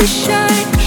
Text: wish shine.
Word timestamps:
wish 0.00 0.24
shine. 0.24 0.79